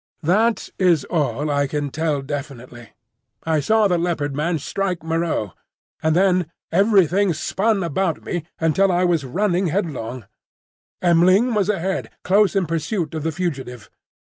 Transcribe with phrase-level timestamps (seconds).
[0.23, 2.89] That is all I can tell definitely.
[3.43, 5.53] I saw the Leopard man strike Moreau,
[6.01, 10.25] and then everything spun about me until I was running headlong.
[11.03, 13.91] M'ling was ahead, close in pursuit of the fugitive.